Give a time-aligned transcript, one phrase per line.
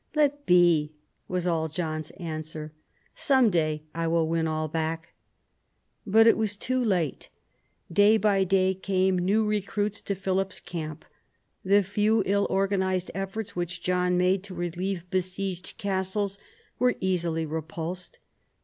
[0.15, 0.93] "Let be,"
[1.27, 2.73] was all John's answer,"
[3.15, 5.13] some day I will win all back."
[6.07, 7.29] But it was too late.
[7.93, 11.05] Day by day came new recruits to Philip's camp.
[11.63, 16.39] The few ill organised efforts which John made to relieve besieged castles
[16.79, 18.17] were easily repulsed.